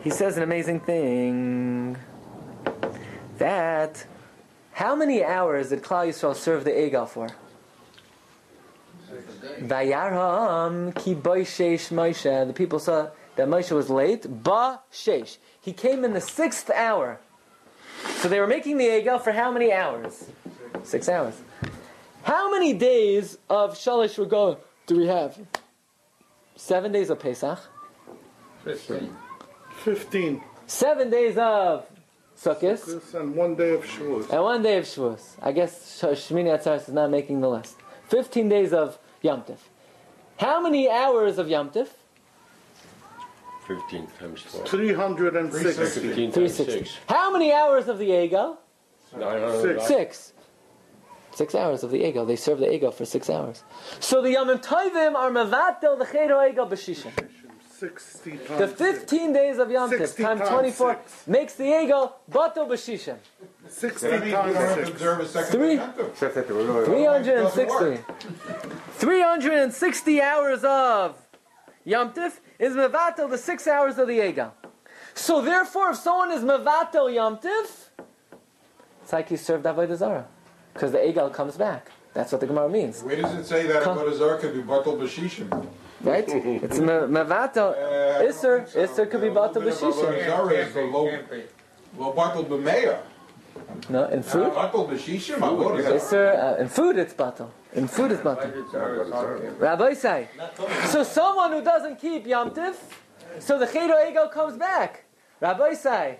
[0.00, 1.96] He says an amazing thing
[3.38, 4.06] that
[4.72, 7.28] how many hours did Klal Yisrael serve the Egal for?
[9.60, 12.46] Vayaram ki sheish Moshe.
[12.46, 14.26] The people saw that Moshe was late.
[14.42, 15.38] Ba sheish.
[15.60, 17.20] He came in the sixth hour.
[18.16, 20.28] So they were making the Egal for how many hours?
[20.82, 21.34] Six hours.
[22.22, 25.38] How many days of Shalosh Regalim do we have?
[26.56, 27.58] Seven days of Pesach.
[28.62, 29.14] Fifteen.
[29.82, 30.42] Fifteen.
[30.66, 31.86] Seven days of
[32.40, 33.14] Sukkot.
[33.14, 34.30] And one day of Shavuos.
[34.30, 35.36] And one day of Shavuos.
[35.42, 37.76] I guess Sh- Shmini Atzeres is not making the list.
[38.08, 39.58] Fifteen days of Yom Tif.
[40.38, 41.88] How many hours of Yom Tif?
[43.66, 44.68] 15 times 12.
[44.68, 45.72] Three hundred and sixty.
[45.84, 46.78] 15 times 360.
[46.84, 46.98] 6.
[47.08, 48.58] How many hours of the ego?
[49.16, 49.80] 900.
[49.82, 50.32] Six.
[51.34, 52.24] Six hours of the ego.
[52.24, 53.64] They serve the ego for six hours.
[54.00, 57.10] So the Yom Tovim are Mavatel the Chedo Egal B'Shisha.
[57.70, 58.58] Sixty times.
[58.60, 61.26] The 15 days of Yom Tif 60 times times 24 six.
[61.26, 63.16] makes the ego Batel B'Shisha.
[63.68, 64.90] Sixty That means we don't have to times six.
[64.90, 65.76] observe a second Three-
[66.84, 68.04] 360.
[68.98, 71.16] 360 hours of
[71.84, 74.54] Yom Tif is Mevatel the six hours of the Egal.
[75.14, 77.88] So therefore, if someone is Mevatel Yom Tif,
[79.02, 80.26] it's like he served Avodah Zarah.
[80.72, 81.90] Because the Egal comes back.
[82.14, 83.02] That's what the Gemara means.
[83.02, 83.82] Where does it say that.
[83.82, 85.66] Avodah Zarah could be Batal Bashishim?
[86.00, 86.24] Right?
[86.28, 87.72] It's me- Mevatel.
[87.72, 90.26] Uh, Isser, Isser could be Batel Avodah B'Shisha.
[90.26, 91.10] Zarah is the low,
[91.96, 92.98] low Batal B'meya.
[93.88, 94.52] No, in food.
[94.52, 95.78] Batal b'shishim.
[95.82, 96.56] Yes, sir.
[96.58, 97.50] Uh, in food, it's batal.
[97.74, 99.60] In food, it's batal.
[99.60, 100.28] Rabbi say.
[100.86, 102.76] So someone who doesn't keep Yom Tif,
[103.38, 105.04] so the Chedo Ego comes back.
[105.40, 106.18] Rabbi say.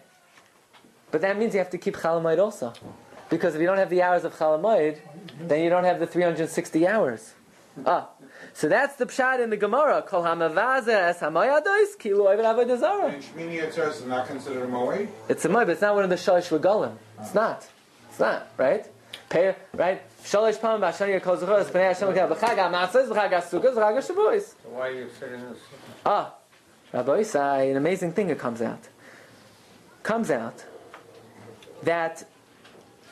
[1.10, 2.72] But that means you have to keep Chalamoid also.
[3.30, 4.98] Because if you don't have the hours of Chalamoid,
[5.40, 7.34] then you don't have the 360 hours.
[7.86, 8.08] Ah.
[8.56, 10.02] So that's the pshat in the Gemara.
[10.02, 13.08] Kol hamavaze es hamayadois kilu oived avodah zarah.
[13.08, 15.08] And Shmini Atzeres is not considered a moed?
[15.28, 16.94] It's a moed, but it's not one of the shalish regalim.
[17.20, 17.66] It's not.
[18.08, 18.86] It's not, right?
[19.28, 20.02] Pay, right?
[20.22, 24.42] Shalish pam b'ashani yakol zechoros b'nei Hashem l'kei b'chag ha'matzos, b'chag ha'sukkos, b'chag ha'shavuos.
[24.42, 25.58] So why are you sitting in this?
[26.06, 26.34] Ah,
[26.92, 28.88] Rabbi Isai, an amazing thing that comes out.
[30.04, 30.64] Comes out
[31.82, 32.24] that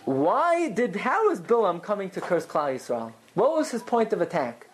[0.04, 3.12] why did how is Bilam coming to curse Klal Yisrael?
[3.34, 4.68] What was his point of attack?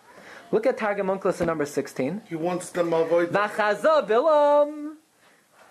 [0.51, 2.21] Look at Targum Onkelos in number sixteen.
[2.27, 3.29] He wants them avoid.
[3.29, 4.95] Vachaza Bilam.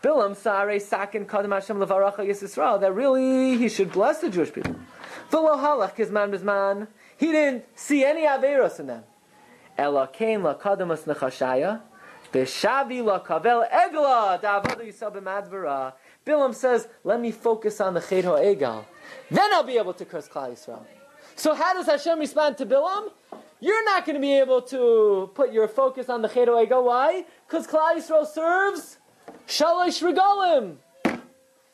[0.03, 4.77] Bilam Sare Sakin Kadam Hashem Levaracha Yisrael that really he should bless the Jewish people.
[5.31, 6.87] V'lo halach kizman bizman.
[7.17, 9.03] He didn't see any averos in them.
[9.77, 11.81] Ela kain la kadamas nechashaya.
[12.33, 15.95] B'shavi la kavel egla da'avadu yisab b'madvara.
[16.25, 18.85] Bilam says, let me focus on the ched egal.
[19.31, 20.85] Then I'll be able to curse Klal Yisrael.
[21.37, 23.11] So how does Hashem respond to Bilam?
[23.61, 26.85] You're not going to be able to put your focus on the ched ha'egal.
[26.85, 27.25] Why?
[27.47, 28.99] Because Klal Yisrael serves
[29.49, 30.77] Shalosh Regalim.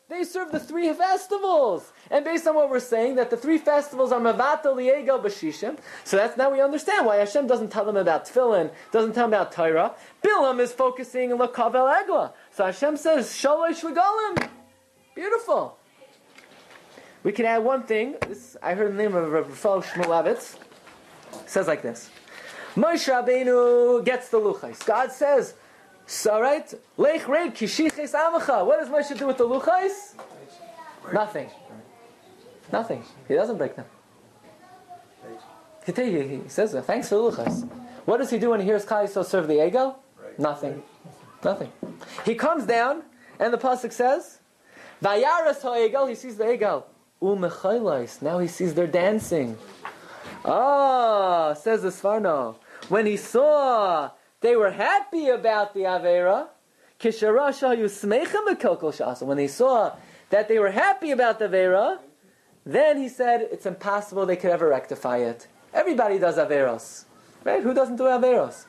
[0.08, 1.92] They serve the three festivals.
[2.10, 5.78] And based on what we're saying, that the three festivals are Mavata, Liegel, Bashishim.
[6.04, 9.40] So that's now we understand why Hashem doesn't tell them about Tefillin, doesn't tell them
[9.40, 9.94] about Torah.
[10.22, 12.32] Bilam is focusing on Lakavel Egla.
[12.50, 14.48] So Hashem says, Shalosh Regalim.
[15.14, 15.78] Beautiful.
[17.22, 18.16] We can add one thing.
[18.28, 19.82] This I heard the name of Rav Rafal
[21.34, 21.48] Shmulevitz.
[21.48, 22.10] Says like this.
[22.76, 24.84] Moshe Rabbeinu gets the luchais.
[24.84, 25.54] God says,
[26.06, 28.64] so right, lech reid kishiches amacha.
[28.66, 30.14] What does Moshe do with the luchais?
[31.12, 31.50] Nothing.
[32.72, 33.04] Nothing.
[33.28, 33.86] He doesn't break them.
[35.86, 37.68] He, he says, uh, thanks for the luchais.
[38.04, 39.96] What does he do when he hears Yisrael serve the egel?
[40.38, 40.82] Nothing.
[41.42, 41.72] Nothing.
[42.24, 43.02] He comes down,
[43.38, 44.40] and the pasuk says,
[45.02, 46.84] "Vayaras ha'egel." He sees the egel.
[47.22, 48.20] Umechaylos.
[48.20, 49.56] Now he sees they're dancing.
[50.44, 52.57] Ah, says the Sforno.
[52.88, 54.11] When he saw
[54.44, 56.48] they were happy about the Avera.
[57.00, 57.12] When
[59.38, 59.96] they saw
[60.28, 61.98] that they were happy about the Avera,
[62.66, 65.46] then he said it's impossible they could ever rectify it.
[65.72, 67.07] Everybody does Averos.
[67.42, 67.62] Right?
[67.62, 68.66] Who doesn't do Averos?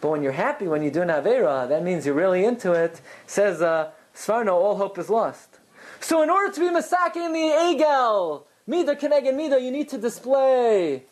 [0.00, 3.00] But when you're happy when you do an Avera, that means you're really into it.
[3.26, 5.58] Says uh, Sforno, all hope is lost.
[5.98, 9.98] So in order to be Masaki in the Egel, Mida Keneged Mida, you need to
[9.98, 11.02] display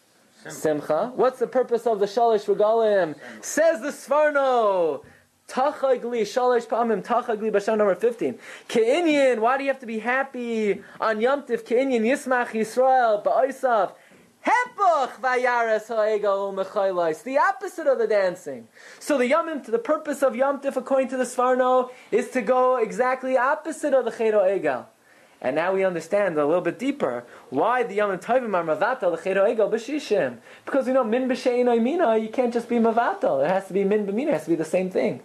[0.48, 1.12] Simcha.
[1.14, 3.16] What's the purpose of the Shalish Regalim?
[3.42, 5.04] Says the Sforno.
[5.48, 8.38] Tachagli, Shalish Pamim, Tachagli, Basham number 15.
[8.68, 11.64] Ke'inyan, why do you have to be happy on Yom Tif?
[11.64, 13.92] Ke'inyan, Yismach Yisrael, Ba'oisaf.
[14.44, 17.22] Hepach vayaras ha'egel u'mechaylos.
[17.22, 18.68] The opposite of the dancing.
[19.00, 22.76] So the Yom the purpose of Yom Tif, according to the Sforno, is to go
[22.76, 24.86] exactly opposite of the Ched Egel.
[25.44, 29.70] And now we understand a little bit deeper why the Yom Tovim are Mavatal, Egel,
[29.70, 30.38] B'shishim.
[30.64, 33.44] Because you know, Min B'shein Mina, you can't just be Mavatal.
[33.44, 35.20] It has to be Min B'mina, it has to be the same thing.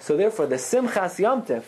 [0.00, 1.62] So therefore, the Simchas Yom Tif,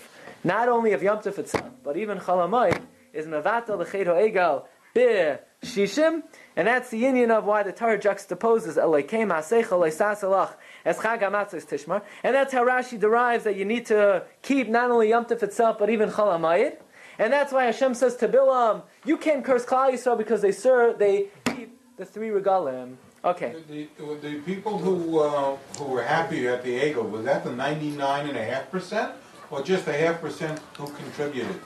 [0.45, 2.83] not only of Yom Tif itself, but even Chalamoid,
[3.15, 6.23] is Mavatal, Egel, B'shishim,
[6.55, 10.53] and that's the union of why the Torah juxtaposes Elokeim Aseicha Leisasalach
[10.85, 12.03] as Chag HaMatzos Tishmar.
[12.23, 15.79] And that's how Rashi derives that you need to keep not only Yom Tif itself,
[15.79, 16.77] but even Chol HaMayid.
[17.19, 20.99] And that's why Hashem says to Bilam, you can't curse Klal Yisrael because they serve,
[20.99, 22.97] they keep the three regalim.
[23.25, 23.57] Okay.
[23.69, 27.51] The, the, the people who uh, who were happy at the Ego, was that the
[27.51, 29.13] 99.5%
[29.51, 31.61] or just a half percent who contributed?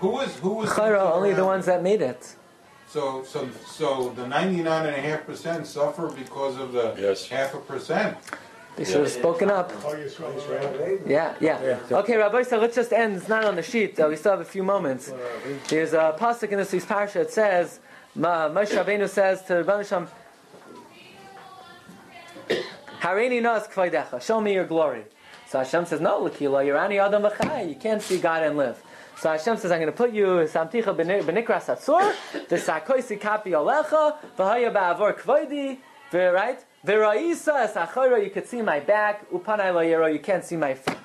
[0.00, 2.36] Who was who was Chayra, only the ones that made it.
[2.86, 7.26] So so so the 99.5% suffer because of the Yes.
[7.28, 8.16] half a percent.
[8.76, 9.72] They should have spoken up.
[11.06, 11.78] Yeah, yeah.
[11.90, 13.16] Okay, Rabbi, so let's just end.
[13.16, 13.98] It's not on the sheet.
[13.98, 15.12] Uh, we still have a few moments.
[15.68, 17.16] There's a pasuk in this week's parsha.
[17.16, 17.80] It says,
[18.14, 20.08] Ma- Moshe Rabbeinu says to Rabban Hashem,
[23.00, 24.20] Hareini nas kvoidecha.
[24.20, 25.04] Show me your glory.
[25.48, 27.24] So Hashem says, No, Lakila, you're ani adam.
[27.66, 28.82] You can't see God and live.
[29.18, 32.14] So Hashem says, I'm going to put you samticha b'nikras hatzur,
[32.48, 35.78] the sakoisi kapi alecha, v'haya ba'avor kvoidi,
[36.12, 36.62] right?
[36.86, 41.00] V'ra'isa es you could see my back, upanai lo yero, you can't see my front.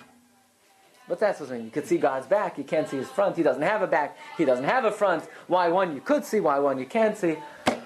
[1.07, 1.65] What's that supposed to mean?
[1.65, 3.36] You could see God's back, you can't see his front.
[3.36, 5.23] He doesn't have a back, he doesn't have a front.
[5.47, 7.38] Why one you could see, why one you can't see?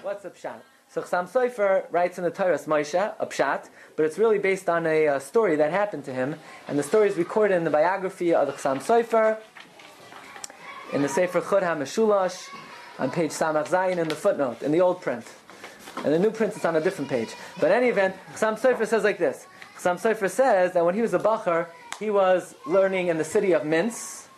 [0.02, 0.60] What's a pshat?
[0.90, 4.86] So Chassam Sofer writes in the Torah Moshe, a pshat, but it's really based on
[4.86, 6.36] a, uh story that happened to him.
[6.68, 9.38] And the story is recorded in the biography of the Chassam Sofer,
[10.92, 12.50] in the Sefer Chut HaMeshulash.
[12.98, 15.26] on page Samach Zayin in the footnote, in the old print.
[16.04, 17.34] And the new print is on a different page.
[17.60, 19.46] But in any event, Chassam Sofer says like this.
[19.76, 21.68] Chassam Sofer says that when he was a Bachar,
[21.98, 24.28] he was learning in the city of Minsk,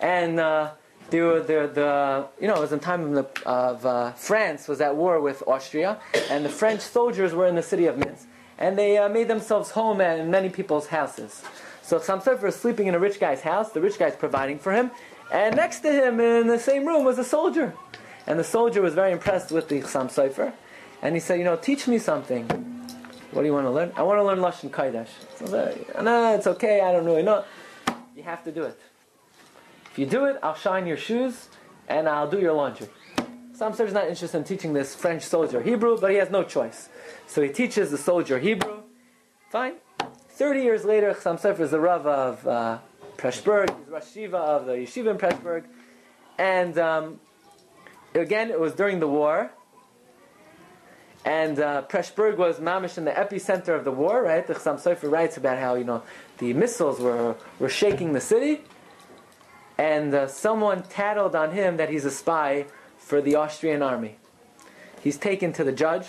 [0.00, 0.72] and uh,
[1.10, 4.66] they were the, the you know it was in time of, the, of uh, France
[4.68, 6.00] was at war with Austria,
[6.30, 8.26] and the French soldiers were in the city of Minsk,
[8.58, 11.42] and they uh, made themselves home in many people's houses.
[11.82, 13.70] So Chassam Sofer is sleeping in a rich guy's house.
[13.70, 14.90] The rich guy's providing for him,
[15.32, 17.74] and next to him in the same room was a soldier,
[18.26, 20.52] and the soldier was very impressed with the Chassam Sofer,
[21.04, 22.48] and he said, you know, teach me something.
[23.30, 23.92] What do you want to learn?
[23.94, 25.08] I want to learn Lashon Kodesh.
[25.36, 26.80] So, no, it's okay.
[26.80, 27.44] I don't really know.
[28.16, 28.80] You have to do it.
[29.92, 31.48] If you do it, I'll shine your shoes
[31.88, 32.88] and I'll do your laundry.
[33.52, 36.88] Some is not interested in teaching this French soldier Hebrew, but he has no choice.
[37.26, 38.82] So he teaches the soldier Hebrew.
[39.50, 39.74] Fine.
[40.30, 42.78] Thirty years later, Chassam Sofer is the Rav of uh,
[43.16, 43.68] Preshburg.
[43.78, 45.64] He's Rosh Shiva of the Yeshiva in Preshburg.
[46.38, 47.20] And um,
[48.14, 49.52] again, it was during the war.
[51.24, 54.46] And uh, Preshburg was mamish in the epicenter of the war, right?
[54.46, 56.02] The Chassam Sofer writes about how, you know,
[56.38, 58.60] the missiles were, were shaking the city.
[59.78, 62.66] And uh, someone tattled on him that he's a spy
[62.98, 64.16] for the Austrian army.
[65.02, 66.06] He's taken to the judge.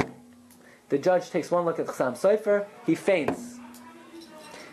[0.89, 2.65] The judge takes one look at Chassam Sofer.
[2.85, 3.59] He faints.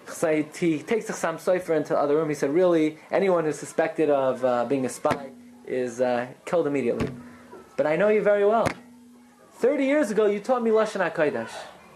[0.08, 2.28] So he takes Chassam Sofer into the other room.
[2.28, 5.30] He said, really, anyone who's suspected of uh, being a spy
[5.66, 7.08] is uh, killed immediately.
[7.76, 8.66] But I know you very well.
[9.62, 11.52] 30 years ago, you taught me Lashon HaKodesh.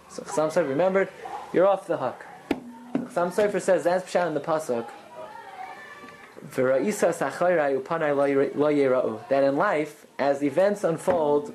[0.09, 1.09] So Chassam Sofer remembered,
[1.53, 2.25] you're off the hook.
[2.95, 4.87] Chassam Sofer says, that's Pshat in the Pasuk.
[9.29, 11.53] That in life, as events unfold,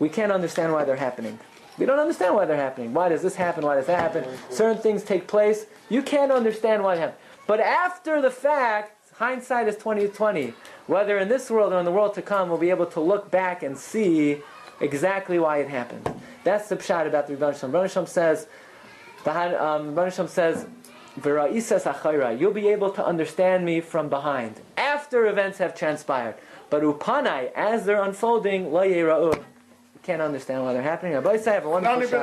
[0.00, 1.38] we can't understand why they're happening.
[1.78, 2.92] We don't understand why they're happening.
[2.92, 3.64] Why does this happen?
[3.64, 4.24] Why does that happen?
[4.50, 5.66] Certain things take place.
[5.88, 7.18] You can't understand why it happened.
[7.46, 10.54] But after the fact, hindsight is 2020.
[10.88, 13.30] Whether in this world or in the world to come, we'll be able to look
[13.30, 14.42] back and see
[14.80, 16.08] exactly why it happened.
[16.44, 17.74] That's the pshat about the Rebbe Shalom.
[17.74, 18.46] Rebbe Shalom says,
[19.24, 20.66] the um, Shalom says,
[21.24, 26.36] You'll be able to understand me from behind after events have transpired.
[26.70, 29.32] But upanai, as they're unfolding, la You
[30.02, 31.14] can't understand why they're happening.
[31.14, 32.20] I have a wonderful.